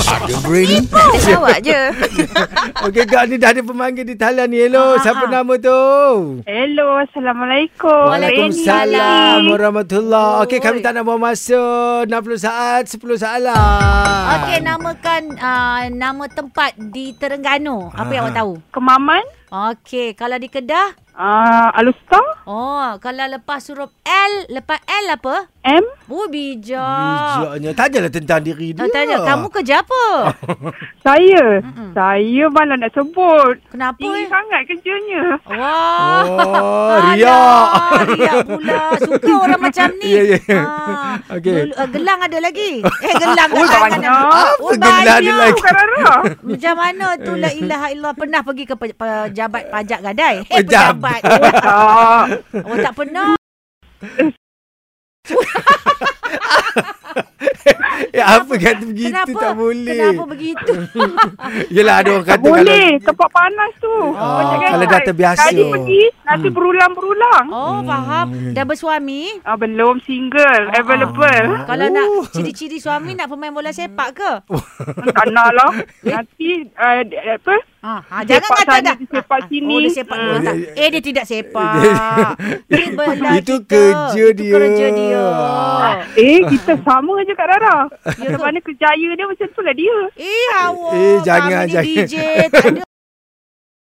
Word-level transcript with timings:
Ada 0.00 0.38
brain. 0.40 0.86
Test 0.86 1.26
awak 1.32 1.58
je. 1.60 1.80
Okey, 2.86 3.04
Kak 3.04 3.26
ni 3.26 3.34
dah 3.34 3.50
ada 3.50 3.58
pemanggil 3.60 4.04
di 4.04 4.14
talian 4.14 4.46
ni. 4.46 4.60
Hello, 4.60 4.94
Ah, 4.94 5.00
siapa 5.00 5.26
nama 5.26 5.50
tu? 5.56 5.82
Hello, 6.44 7.02
Assalamualaikum. 7.02 8.06
Waalaikumsalam 8.06 9.42
Reni. 9.42 9.50
warahmatullahi 9.50 10.46
Okey, 10.46 10.58
kami 10.60 10.78
Oi. 10.78 10.84
tak 10.84 10.92
nak 10.92 11.02
buang 11.02 11.18
masa. 11.20 11.58
60 12.04 12.14
saat, 12.38 12.86
10 12.86 12.94
soalan. 13.16 14.22
Okey, 14.36 14.58
namakan 14.60 15.22
uh, 15.34 15.82
nama 15.90 16.24
tempat 16.28 16.78
di 16.78 17.10
Terengganu. 17.12 17.90
Apa 17.90 18.10
yang 18.12 18.22
Ah. 18.22 18.30
awak 18.30 18.36
tahu? 18.36 18.52
Kemaman. 18.70 19.24
Okey, 19.50 20.14
kalau 20.14 20.36
di 20.36 20.46
Kedah, 20.46 20.94
Uh, 21.10 21.74
Alustar. 21.74 22.22
oh, 22.46 22.94
kalau 23.02 23.26
lepas 23.26 23.66
huruf 23.66 23.90
L, 24.00 24.46
lepas 24.48 24.78
L 24.86 25.06
apa? 25.10 25.50
M. 25.66 25.82
Oh, 26.08 26.24
bijak. 26.24 26.80
Bijaknya. 27.36 27.70
Tanyalah 27.70 28.08
tentang 28.08 28.40
diri 28.40 28.72
dia. 28.72 28.80
Oh, 28.80 28.88
tanya, 28.88 29.20
kamu 29.20 29.46
kerja 29.50 29.74
apa? 29.78 30.04
Saya. 31.04 31.60
Mm-mm. 31.60 31.92
Saya 31.92 32.44
malah 32.48 32.76
nak 32.76 32.90
sebut. 32.90 33.60
Kenapa 33.68 33.96
Tinggi 33.98 34.24
eh? 34.24 34.26
sangat 34.26 34.60
kerjanya. 34.64 35.22
Wah. 35.44 36.24
Oh, 36.24 36.96
riak. 37.12 37.66
Riak 38.10 38.36
pula. 38.42 38.80
Suka 38.98 39.32
orang 39.38 39.60
macam 39.60 39.88
ni. 39.96 40.08
Ya, 40.08 40.22
ya, 40.32 40.38
ya. 40.40 40.60
Ah, 40.60 41.14
Okey. 41.30 41.52
dulu, 41.62 41.74
uh, 41.74 41.88
gelang 41.88 42.20
ada 42.22 42.38
lagi. 42.38 42.70
Eh, 42.80 43.14
gelang. 43.14 43.48
Oh, 43.58 43.60
gelang 43.60 43.82
banyak. 43.84 44.00
ada. 44.00 44.08
Apa 44.08 44.40
Oh, 44.58 44.70
gelang 44.70 44.96
banyak. 44.96 45.16
dia 45.20 45.34
lagi? 45.34 45.60
Macam 46.40 46.74
mana 46.74 47.06
tu 47.18 47.32
la 47.34 47.50
ilaha 47.50 47.86
illallah 47.90 48.16
pernah 48.16 48.40
pergi 48.40 48.64
ke 48.64 48.74
pe- 48.74 48.96
pejabat 48.96 49.62
pajak 49.68 50.00
gadai? 50.02 50.34
Eh, 50.42 50.56
Pejabat. 50.58 51.20
pejabat. 51.20 51.52
tak. 51.54 52.24
Oh, 52.64 52.76
tak 52.78 52.92
pernah. 52.94 53.28
Eh, 58.08 58.22
apa 58.22 58.52
kata 58.52 58.82
begitu 58.84 59.10
Kenapa? 59.10 59.36
tak 59.36 59.52
boleh. 59.54 59.90
Kenapa 59.90 60.22
begitu? 60.24 60.72
Yelah 61.74 61.94
ada 62.00 62.08
orang 62.12 62.26
Tak 62.26 62.38
kata 62.38 62.46
boleh. 62.46 62.86
Tempat 63.00 63.28
panas 63.28 63.72
tu. 63.76 63.90
Oh, 63.90 64.12
Macam 64.12 64.58
kalau 64.60 64.86
kan, 64.86 64.92
dah 64.92 65.00
terbiasa. 65.02 65.40
Kali 65.44 65.62
pergi, 65.66 66.02
nanti 66.24 66.48
Hmm. 66.48 66.56
berulang-berulang. 66.56 67.44
Oh, 67.50 67.78
faham. 67.82 68.26
Dah 68.52 68.64
bersuami? 68.64 69.22
Ah, 69.42 69.54
belum 69.54 69.98
single. 70.02 70.62
Ah. 70.68 70.78
Available. 70.78 71.46
Kalau 71.66 71.84
Oh. 71.84 71.92
nak 71.92 72.06
ciri-ciri 72.32 72.78
suami 72.78 73.12
nak 73.12 73.28
pemain 73.28 73.50
bola 73.50 73.70
sepak 73.70 74.08
ke? 74.14 74.32
tak 75.10 75.26
nak 75.28 75.50
lah. 75.52 75.70
Nanti, 76.08 76.48
uh, 76.72 77.02
apa? 77.04 77.54
Ha, 77.78 77.94
ha 78.02 78.16
jangan 78.22 78.42
kata 78.50 78.62
sana, 78.68 78.82
dah. 78.82 78.96
dia 78.96 79.06
sepak 79.08 79.40
sini. 79.46 79.70
Oh, 79.70 79.78
dia 79.78 79.92
sepak 79.92 80.16
Hmm. 80.16 80.26
dua 80.26 80.36
tak. 80.42 80.54
Eh, 80.74 80.88
dia 80.90 81.00
tidak 81.00 81.24
sepak. 81.24 81.72
Dia 82.68 82.86
belah 82.98 83.34
Itu 83.34 83.54
kita. 83.56 83.70
kerja 83.70 84.24
Itu 84.24 84.36
dia. 84.36 84.52
kerja 84.52 84.86
dia. 84.90 85.24
Eh, 86.12 86.38
kita 86.44 86.74
sama 86.86 87.22
je 87.22 87.32
Kak 87.32 87.46
Rara. 87.46 87.86
Ya 88.18 88.34
mana 88.34 88.58
kerjaya 88.58 89.08
dia 89.08 89.24
macam 89.24 89.46
tu 89.46 89.60
lah 89.60 89.72
dia. 89.72 89.96
Eh, 90.12 90.46
awak. 90.60 90.92
Eh, 90.92 91.16
jangan, 91.22 91.38
kami 91.40 91.54
ni 91.62 91.70
jangan. 91.70 91.86
DJ, 91.86 92.14
tak 92.48 92.64
ada. 92.68 92.82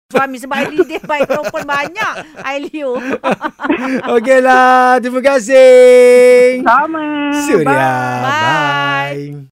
Suami 0.10 0.38
sebab 0.38 0.58
DJ 0.70 0.92
baik 1.04 1.26
perempuan 1.26 1.66
banyak. 1.66 2.14
Ailio. 2.40 2.98
Okeylah. 4.08 4.98
Terima 4.98 5.22
kasih. 5.24 6.62
Sama. 6.62 7.06
Suria. 7.40 7.66
Bye. 7.66 8.22
Bye. 8.22 9.18
Bye. 9.30 9.46